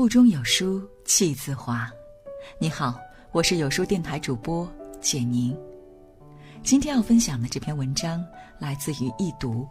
[0.00, 1.86] 腹中有书气自华。
[2.58, 2.98] 你好，
[3.32, 4.66] 我是有书电台主播
[4.98, 5.54] 简宁。
[6.62, 8.24] 今天要分享的这篇文章
[8.58, 9.68] 来自于易读。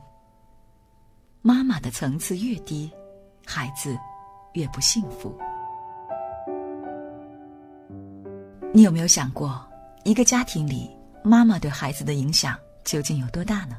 [1.41, 2.91] 妈妈的层次越低，
[3.43, 3.97] 孩子
[4.53, 5.35] 越不幸福。
[8.71, 9.67] 你有没有想过，
[10.03, 13.77] 一个家庭里，妈妈对孩子的影响究竟有多大呢？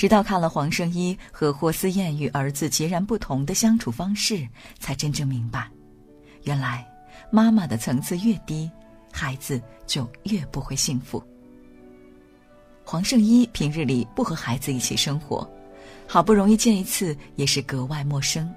[0.00, 5.70] 直到看了黄圣依和霍思燕与儿子截然不同的相处方式，才真正明白，
[6.44, 6.88] 原来
[7.30, 8.70] 妈妈的层次越低，
[9.12, 11.22] 孩子就越不会幸福。
[12.82, 15.46] 黄圣依平日里不和孩子一起生活，
[16.06, 18.50] 好不容易见一次也是格外陌生。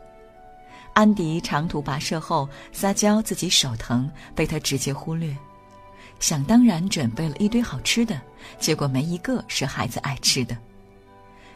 [0.93, 5.35] 安迪长途跋涉后撒娇自己手疼，被他直接忽略，
[6.21, 8.21] 想当然准备了一堆好吃的，
[8.59, 10.57] 结果没一个是孩子爱吃的。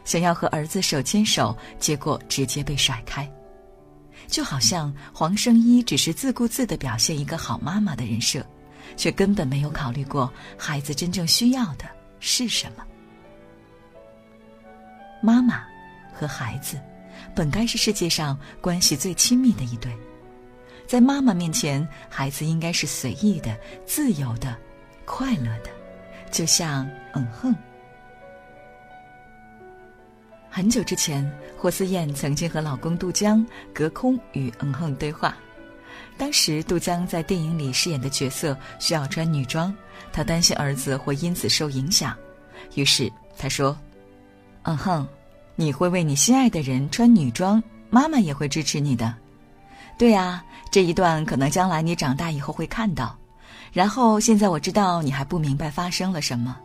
[0.08, 3.30] 想要和儿子手牵手，结果直接被甩开，
[4.26, 8.42] 就好像黄圣依只是自顾自的表现一个好妈妈的人设，
[8.96, 11.84] 却根本没有考虑过孩子真正需要的
[12.20, 12.82] 是什么。
[15.20, 15.66] 妈妈
[16.10, 16.80] 和孩子
[17.34, 19.94] 本该是世界上关系最亲密的一对，
[20.86, 24.56] 在妈妈面前，孩子应该是随意的、自由的、
[25.04, 25.68] 快乐的，
[26.30, 27.54] 就像嗯哼。
[30.58, 31.24] 很久之前，
[31.56, 35.36] 霍思燕曾经和老公杜江隔空与嗯哼对话。
[36.16, 39.72] 当时，杜江在电影里饰演的角色需要穿女装，
[40.12, 42.12] 他担心儿子会因此受影响，
[42.74, 43.78] 于是他说
[44.66, 45.06] ：“嗯哼，
[45.54, 49.14] 你会为你心爱的人穿女装，妈妈也会支持你的。
[49.96, 53.16] 对啊，这一段可能将来你长大以后会看到。
[53.72, 56.58] 然后现在我知道你还不明白发生了什么，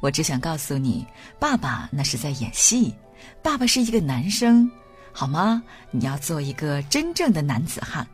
[0.00, 1.06] 我只想告诉你，
[1.38, 2.94] 爸爸那是在演戏。”
[3.42, 4.70] 爸爸是一个男生，
[5.12, 5.62] 好吗？
[5.90, 8.06] 你要做一个真正的男子汉，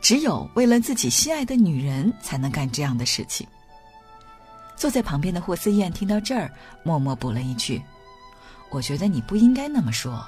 [0.00, 3.46] 只有为了自己心爱的女人，才能干这样的事情。
[4.76, 6.50] 坐在旁边的霍思燕听到这儿，
[6.82, 7.82] 默默补了一句
[8.70, 10.22] ：“我觉得你不应该那么说，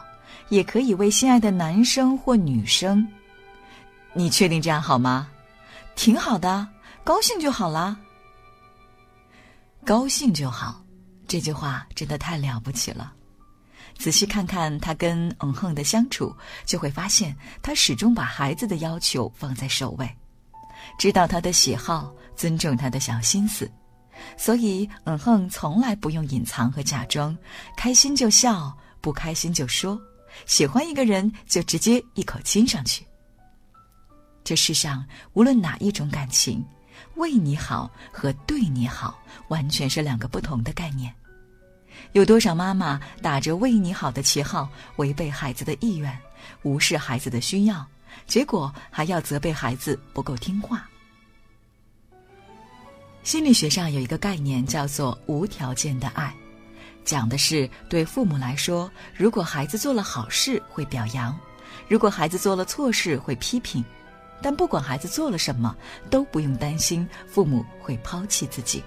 [0.49, 3.06] 也可以为心爱的男生或女生。
[4.15, 5.28] 你确定这样好吗？
[5.95, 6.66] 挺好的，
[7.05, 7.97] 高兴就好啦。
[9.84, 10.83] 高兴就好，
[11.27, 13.12] 这句话真的太了不起了。”
[13.98, 20.09] 仔细看看他跟嗯哼的相处，就会发现他始终把孩子的要求放在首位，
[20.98, 23.69] 知道他的喜好，尊重他的小心思，
[24.36, 27.36] 所以嗯哼从来不用隐藏和假装，
[27.76, 30.00] 开心就笑，不开心就说，
[30.47, 33.04] 喜欢一个人就直接一口亲上去。
[34.44, 35.04] 这世上
[35.34, 36.65] 无论哪一种感情，
[37.16, 41.12] 为你好和对你好，完全是两个不同的概念。
[42.12, 46.19] 有多少妈妈打着为你好的旗号，违背孩子的意愿，
[46.62, 47.86] 无视孩子的需要，
[48.26, 50.88] 结果还要责备孩子不够听话？
[53.22, 56.34] 心理学上有一个概念叫做无条件的爱，
[57.04, 61.38] 讲的是对父母来说，如果孩子做了好事会表扬，
[61.88, 63.84] 如果孩子做了错事会批评，
[64.41, 65.76] 但不管孩子做了什么，
[66.09, 68.82] 都不用担心父母会抛弃自己。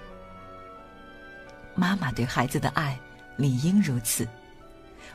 [1.74, 2.98] 妈妈对孩子的爱。
[3.38, 4.28] 理应如此。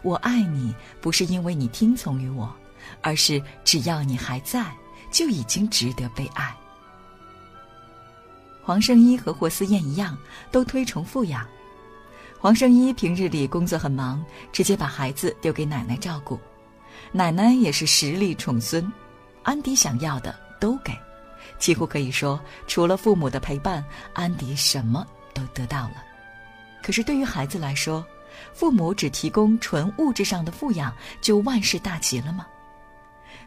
[0.02, 2.54] 我爱你，不是因为你听从于我，
[3.02, 4.66] 而是只要你还在，
[5.12, 6.54] 就已经值得被爱。
[8.64, 10.18] 黄圣依和霍思燕一样，
[10.52, 11.48] 都推崇富养。
[12.40, 16.40] 黄圣依平日里工作很忙，直接把孩子丢给奶奶照顾，
[17.12, 18.92] 奶奶也是实力宠孙，
[19.44, 20.92] 安迪想要的都给，
[21.60, 26.07] 几乎可以说，除了父母的陪伴，安迪什么都得到了。
[26.88, 28.06] 可是对于孩子来说，
[28.54, 32.48] 父母只提供纯物质上的富养，就万事大吉了吗？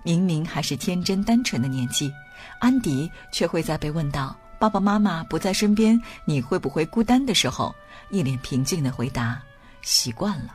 [0.02, 2.12] 明明还是天真单纯的年纪，
[2.58, 7.74] 安迪却会在被问到“爸爸妈妈不在身边，你会不会孤单”的时候，
[8.10, 9.40] 一脸平静的回答
[9.80, 10.54] ：“习惯了。”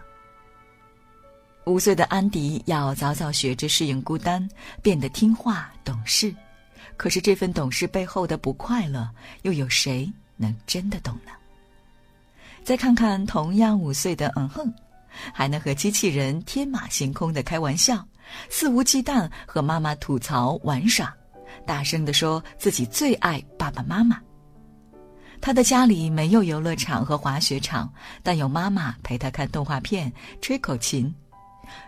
[1.65, 4.47] 五岁的安迪要早早学着适应孤单，
[4.83, 6.31] 变得听话懂事。
[6.97, 9.09] 可是这份懂事背后的不快乐，
[9.41, 10.07] 又有谁
[10.37, 11.31] 能真的懂呢？
[12.65, 14.73] 再看看同样五岁的嗯哼，
[15.31, 18.03] 还能和机器人天马行空的开玩笑，
[18.49, 21.15] 肆无忌惮和妈妈吐槽玩耍，
[21.67, 24.19] 大声地说自己最爱爸爸妈妈。
[25.39, 27.87] 他的家里没有游乐场和滑雪场，
[28.23, 31.13] 但有妈妈陪他看动画片、吹口琴，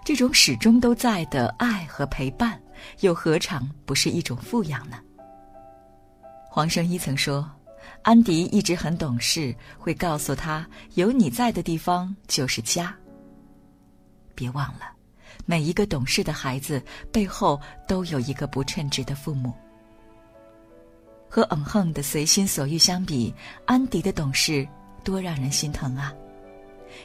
[0.06, 2.62] 这种始终都在的爱和陪伴，
[3.00, 4.98] 又何尝不是一种富养呢？
[6.52, 7.50] 黄圣依曾说。
[8.02, 12.96] 安迪一直很懂事，会告诉他：“有你在的地方就是家。”
[14.34, 14.92] 别忘了，
[15.46, 16.82] 每一个懂事的孩子
[17.12, 19.54] 背后都有一个不称职的父母。
[21.30, 23.34] 和嗯哼的随心所欲相比，
[23.66, 24.68] 安迪的懂事
[25.04, 26.14] 多让人心疼啊！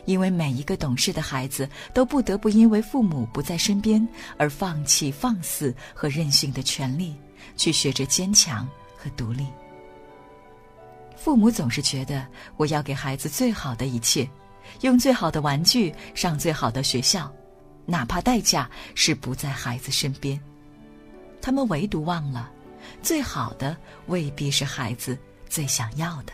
[0.04, 4.06] 因为每一个懂事的孩子都不得不因为父母不在身边
[4.38, 7.16] 而放弃放肆和任性的权利，
[7.56, 9.46] 去学着坚强和独立。
[11.22, 12.26] 父母总是觉得
[12.56, 14.28] 我要给孩子最好的一切，
[14.80, 17.32] 用最好的玩具，上最好的学校，
[17.86, 20.38] 哪怕代价是不在孩子身边。
[21.40, 22.50] 他们唯独忘了，
[23.02, 23.76] 最好的
[24.06, 25.16] 未必是孩子
[25.48, 26.32] 最想要的。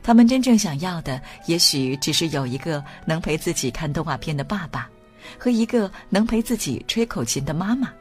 [0.00, 4.88] 他们真正想要的，也许只是有一个能陪自己看动画片的爸爸，
[5.36, 7.92] 和一个能陪自己吹口琴的妈妈。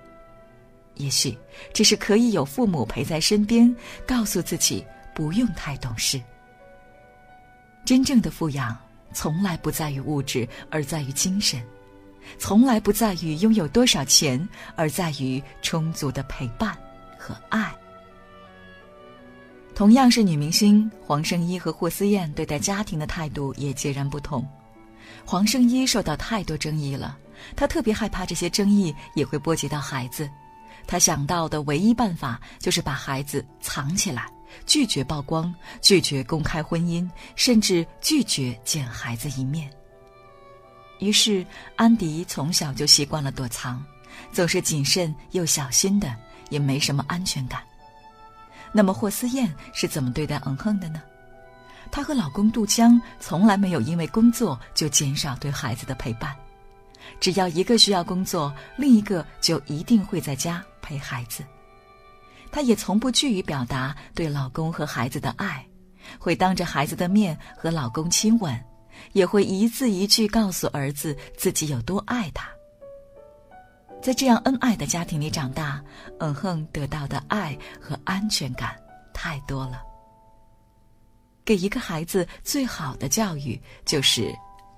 [0.97, 1.35] 也许
[1.73, 3.75] 只是可以有父母陪在身边，
[4.05, 4.85] 告诉自己。
[5.13, 6.21] 不用太懂事。
[7.83, 8.77] 真正的富养，
[9.11, 11.59] 从来不在于物质，而在于精神；
[12.37, 16.77] 从来不在于拥有多少钱，而在于充足的陪伴
[17.17, 17.73] 和爱。
[19.73, 24.47] 同样是女明星，黄圣依和霍思燕对待家庭的态度也截然不同。
[25.25, 27.17] 黄圣依受到太多争议了，
[27.55, 30.29] 她特别害怕这些争议也会波及到孩子，
[30.85, 34.27] 她想到的唯一办法就是把孩子藏起来。
[34.65, 39.69] 拒绝曝光，拒绝公开婚姻，甚至拒绝见孩子一面。
[41.00, 41.45] 于是，
[41.75, 43.83] 安迪从小就习惯了躲藏，
[44.31, 46.15] 总是谨慎又小心的，
[46.50, 47.62] 也没什么安全感。
[48.71, 51.01] 那么，霍思燕是怎么对待嗯哼的呢？
[51.92, 56.33] 她和老公杜江从来没有因为工作就减少对孩子的陪伴，
[57.19, 61.44] 只要一个需要工作，另一个就一定会在家陪孩子。
[62.51, 65.65] 她也从不惧于表达对老公和孩子的爱，
[66.19, 68.59] 会当着孩子的面和老公亲吻，
[69.13, 72.50] 也会一字一句告诉儿子自己有多爱他。
[74.01, 75.81] 在这样恩爱的家庭里长大，
[76.19, 78.75] 嗯哼得到的爱和安全感
[79.13, 79.81] 太多了。
[81.45, 84.33] 给一个孩子最好的教育就是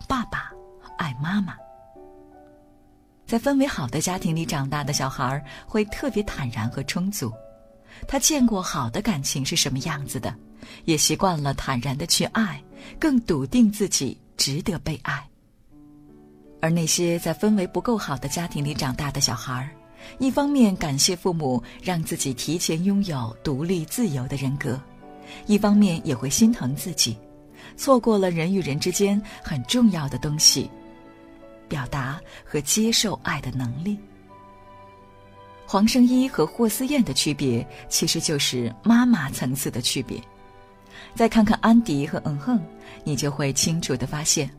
[0.08, 0.52] 爸爸
[0.98, 1.56] 爱妈妈。
[3.25, 7.34] 在氛围好的家庭里长大的小孩会特别坦然和充足。
[8.07, 10.34] 他见过好的感情是什么样子的，
[10.86, 12.62] 也习惯了坦然的去爱，
[13.00, 15.28] 更笃定自己值得被爱。
[16.62, 19.69] 而那些在氛围不够好的家庭里长大的小孩儿，
[20.18, 24.80] 一方面感谢父母让自己提前拥有独立自由的人格，
[25.46, 27.18] 一方面也会心疼自己，
[27.75, 30.69] 错过了人与人之间很重要的东西——
[31.68, 33.98] 表达和接受爱的能力。
[35.65, 40.21] 黄圣依和霍思燕的区别，其实就是妈妈层次的区别。
[41.15, 42.60] 再看看安迪和嗯哼，
[43.04, 44.50] 你就会清楚的发现，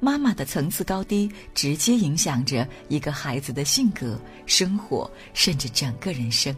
[0.00, 6.54] 妈妈的层次高低，直接影响着一个孩子的性格、生活，甚至整个人生。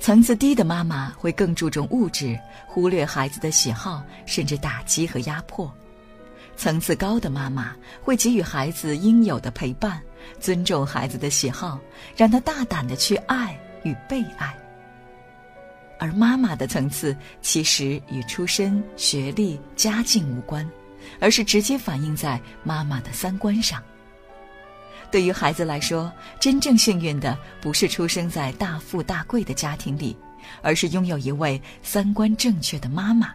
[0.00, 5.72] 层次低的妈妈会更注重物质，忽略孩子的喜好，甚至打击和压迫。
[6.56, 10.00] 层次高的妈妈会给予孩子应有的陪伴，
[10.40, 11.78] 尊重孩子的喜好，
[12.16, 14.54] 让他大胆的去爱与被爱。
[15.98, 20.68] 而妈妈的层次其实与出身、学历、家境无关，
[21.20, 23.82] 而是直接反映在妈妈的三观上。
[25.10, 30.16] 对于孩子来说，真正幸运的不是出生在大富大贵的家庭里，
[30.62, 33.34] 而是拥有一位三观正确的妈妈。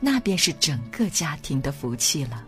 [0.00, 2.44] 那便是整个家庭的福气了。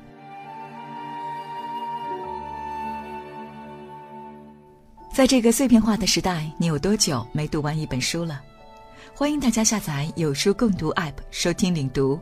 [5.14, 8.42] 在这个碎片化的时代，你有多久没读完一本书了？
[9.14, 12.18] 欢迎大家下载有书共读 App 收听领读。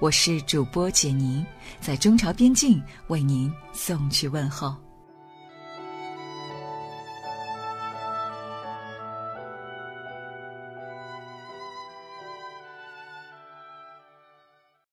[0.00, 1.42] 我是主播简宁，
[1.80, 4.76] 在中朝边境为您送去问候。